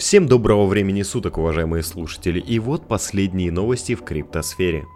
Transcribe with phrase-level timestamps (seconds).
[0.00, 4.86] Всем доброго времени суток, уважаемые слушатели, и вот последние новости в криптосфере.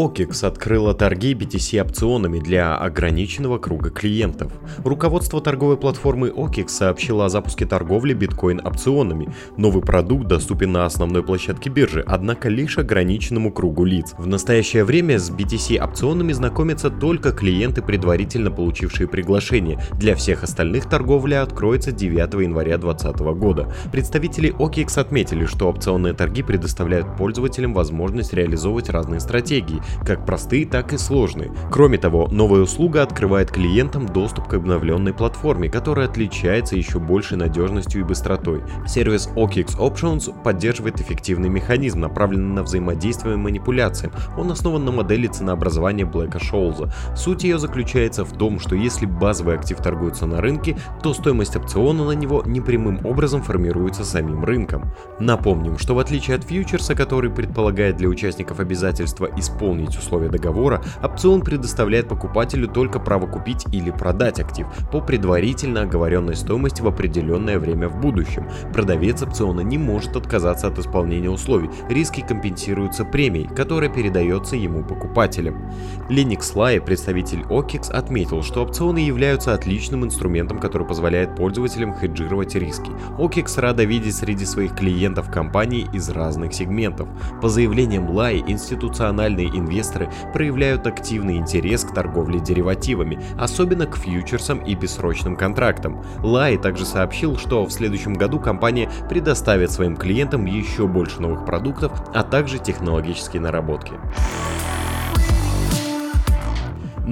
[0.00, 4.50] OKEX открыла торги BTC опционами для ограниченного круга клиентов.
[4.78, 9.30] Руководство торговой платформы OKEX сообщило о запуске торговли биткоин опционами.
[9.58, 14.14] Новый продукт доступен на основной площадке биржи, однако лишь ограниченному кругу лиц.
[14.16, 19.78] В настоящее время с BTC опционами знакомятся только клиенты, предварительно получившие приглашение.
[19.92, 23.74] Для всех остальных торговля откроется 9 января 2020 года.
[23.92, 30.92] Представители OKEX отметили, что опционные торги предоставляют пользователям возможность реализовывать разные стратегии, как простые, так
[30.92, 31.50] и сложные.
[31.70, 38.00] Кроме того, новая услуга открывает клиентам доступ к обновленной платформе, которая отличается еще большей надежностью
[38.00, 38.62] и быстротой.
[38.86, 44.12] Сервис OKX Options поддерживает эффективный механизм, направленный на взаимодействие и манипуляциям.
[44.36, 46.92] Он основан на модели ценообразования Блэка Шоулза.
[47.16, 52.04] Суть ее заключается в том, что если базовый актив торгуется на рынке, то стоимость опциона
[52.04, 54.92] на него непрямым образом формируется самим рынком.
[55.18, 60.82] Напомним, что в отличие от фьючерса, который предполагает для участников обязательства исполнить выполнить условия договора,
[61.02, 67.58] опцион предоставляет покупателю только право купить или продать актив по предварительно оговоренной стоимости в определенное
[67.58, 68.48] время в будущем.
[68.72, 75.70] Продавец опциона не может отказаться от исполнения условий, риски компенсируются премией, которая передается ему покупателям.
[76.08, 82.90] Linux Lai, представитель OKEX, отметил, что опционы являются отличным инструментом, который позволяет пользователям хеджировать риски.
[83.18, 87.08] OKEX рада видеть среди своих клиентов компании из разных сегментов.
[87.40, 94.74] По заявлениям Lai, институциональные инвесторы проявляют активный интерес к торговле деривативами, особенно к фьючерсам и
[94.74, 96.02] бессрочным контрактам.
[96.22, 101.92] Лай также сообщил, что в следующем году компания предоставит своим клиентам еще больше новых продуктов,
[102.14, 103.92] а также технологические наработки.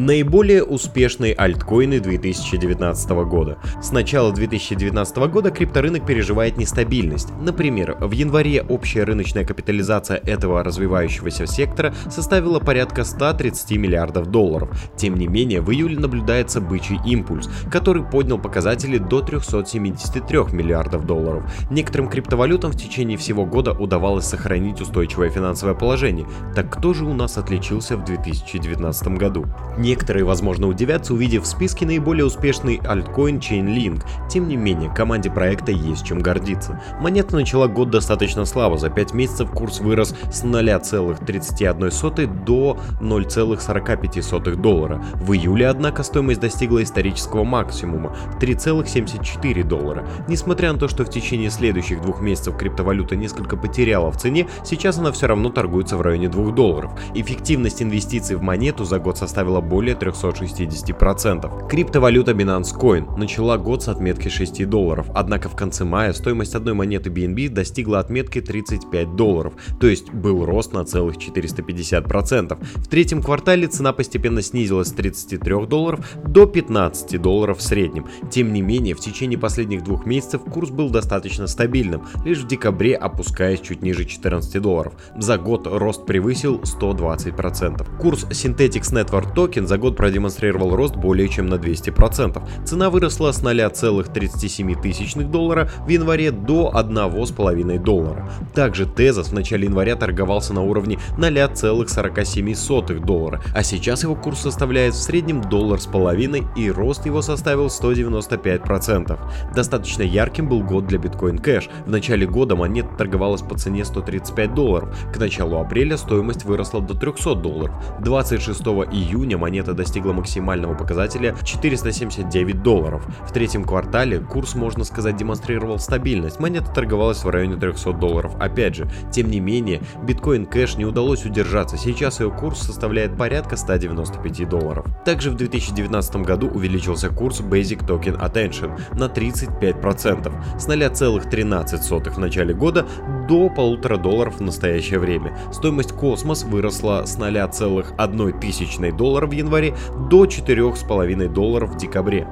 [0.01, 3.59] Наиболее успешные альткоины 2019 года.
[3.83, 7.31] С начала 2019 года крипторынок переживает нестабильность.
[7.41, 14.71] Например, в январе общая рыночная капитализация этого развивающегося сектора составила порядка 130 миллиардов долларов.
[14.97, 21.43] Тем не менее, в июле наблюдается бычий импульс, который поднял показатели до 373 миллиардов долларов.
[21.73, 26.29] Некоторым криптовалютам в течение всего года удавалось сохранить устойчивое финансовое положение.
[26.55, 29.47] Так кто же у нас отличился в 2019 году?
[29.89, 34.05] Некоторые, возможно, удивятся, увидев в списке наиболее успешный альткоин Chainlink.
[34.29, 36.79] Тем не менее, команде проекта есть чем гордиться.
[37.01, 38.77] Монета начала год достаточно слабо.
[38.77, 45.03] За 5 месяцев курс вырос с 0,31 до 0,45 доллара.
[45.15, 50.07] В июле, однако, стоимость достигла исторического максимума 3,74 доллара.
[50.29, 54.99] Несмотря на то, что в течение следующих двух месяцев криптовалюта несколько потеряла в цене, сейчас
[54.99, 56.93] она все равно торгуется в районе 2 долларов.
[57.15, 61.69] Эффективность инвестиций в монету за год составила более более 360%.
[61.69, 66.75] Криптовалюта Binance Coin начала год с отметки 6 долларов, однако в конце мая стоимость одной
[66.75, 72.59] монеты BNB достигла отметки 35 долларов, то есть был рост на целых 450%.
[72.75, 78.07] В третьем квартале цена постепенно снизилась с 33 долларов до 15 долларов в среднем.
[78.33, 82.97] Тем не менее, в течение последних двух месяцев курс был достаточно стабильным, лишь в декабре
[82.97, 84.95] опускаясь чуть ниже 14 долларов.
[85.17, 87.87] За год рост превысил 120%.
[88.01, 92.65] Курс Synthetics Network Token за год продемонстрировал рост более чем на 200%.
[92.65, 98.31] Цена выросла с 0,37 доллара в январе до 1,5 доллара.
[98.55, 104.95] Также Тезос в начале января торговался на уровне 0,47 доллара, а сейчас его курс составляет
[104.95, 109.19] в среднем доллар с половиной и рост его составил 195%.
[109.55, 111.69] Достаточно ярким был год для Bitcoin Cash.
[111.87, 114.97] В начале года монета торговалась по цене 135 долларов.
[115.13, 117.75] К началу апреля стоимость выросла до 300 долларов.
[118.01, 123.03] 26 июня монета монета достигла максимального показателя 479 долларов.
[123.27, 126.39] В третьем квартале курс, можно сказать, демонстрировал стабильность.
[126.39, 128.37] Монета торговалась в районе 300 долларов.
[128.39, 131.79] Опять же, тем не менее, биткоин кэш не удалось удержаться.
[131.79, 134.85] Сейчас ее курс составляет порядка 195 долларов.
[135.07, 142.53] Также в 2019 году увеличился курс Basic Token Attention на 35%, с 0,13 в начале
[142.53, 142.87] года
[143.29, 145.37] до 1,5 долларов в настоящее время.
[145.53, 149.77] Стоимость Космос выросла с 0,1 тысячной доллара в январе
[150.11, 152.27] до 4,5 долларов в декабре.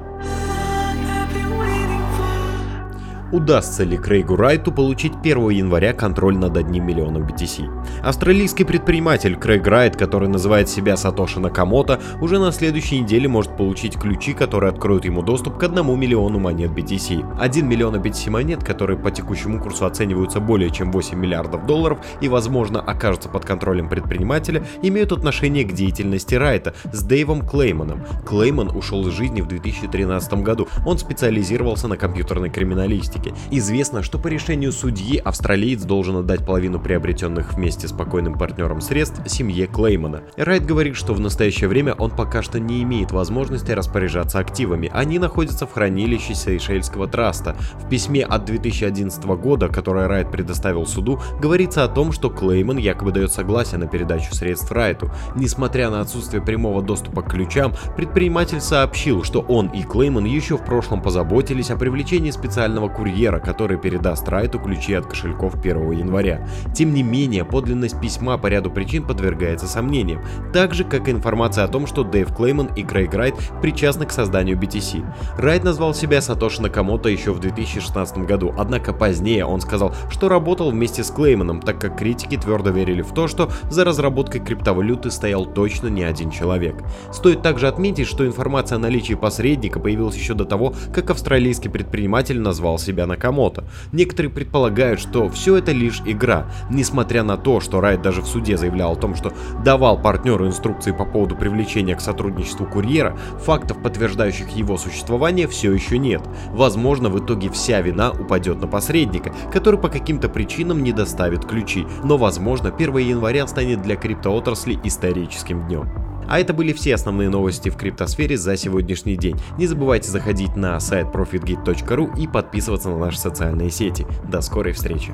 [3.29, 7.67] Удастся ли Крейгу Райту получить 1 января контроль над одним миллионом BTC?
[8.01, 13.99] Австралийский предприниматель Крейг Райт, который называет себя Сатоши Накамото, уже на следующей неделе может получить
[13.99, 17.37] ключи, которые откроют ему доступ к 1 миллиону монет BTC.
[17.37, 22.29] 1 миллион BTC монет, которые по текущему курсу оцениваются более чем 8 миллиардов долларов и
[22.29, 28.05] возможно окажутся под контролем предпринимателя, имеют отношение к деятельности Райта с Дэйвом Клейманом.
[28.25, 30.69] Клейман ушел из жизни в 2013 году.
[30.85, 33.16] Он специализировался на компьютерной криминалистике.
[33.51, 39.21] Известно, что по решению судьи австралиец должен отдать половину приобретенных вместе с покойным партнером средств
[39.27, 40.21] семье Клеймана.
[40.35, 44.89] Райт говорит, что в настоящее время он пока что не имеет возможности распоряжаться активами.
[44.93, 47.55] Они находятся в хранилище Сейшельского траста.
[47.75, 53.11] В письме от 2011 года, которое Райт предоставил суду, говорится о том, что Клейман якобы
[53.11, 55.11] дает согласие на передачу средств Райту.
[55.35, 60.65] Несмотря на отсутствие прямого доступа к ключам, предприниматель сообщил, что он и Клейман еще в
[60.65, 63.06] прошлом позаботились о привлечении специального курьера,
[63.39, 66.47] который передаст Райту ключи от кошельков 1 января.
[66.73, 70.21] Тем не менее, подлинность письма по ряду причин подвергается сомнениям,
[70.53, 74.11] так же как и информация о том, что Дэйв Клейман и Крейг Райт причастны к
[74.11, 75.05] созданию BTC.
[75.37, 80.71] Райт назвал себя Сатоши Накамото еще в 2016 году, однако позднее он сказал, что работал
[80.71, 85.45] вместе с Клейманом, так как критики твердо верили в то, что за разработкой криптовалюты стоял
[85.45, 86.83] точно не один человек.
[87.11, 92.39] Стоит также отметить, что информация о наличии посредника появилась еще до того, как австралийский предприниматель
[92.39, 93.63] назвал себя Накамото.
[93.91, 98.57] Некоторые предполагают, что все это лишь игра, несмотря на то, что Райт даже в суде
[98.57, 99.33] заявлял о том, что
[99.63, 105.99] давал партнеру инструкции по поводу привлечения к сотрудничеству курьера, фактов, подтверждающих его существование, все еще
[105.99, 106.21] нет.
[106.49, 111.85] Возможно, в итоге вся вина упадет на посредника, который по каким-то причинам не доставит ключи,
[112.03, 116.06] но возможно 1 января станет для криптоотрасли историческим днем.
[116.27, 119.39] А это были все основные новости в криптосфере за сегодняшний день.
[119.57, 124.05] Не забывайте заходить на сайт profitgate.ru и подписываться на наши социальные сети.
[124.29, 125.13] До скорой встречи!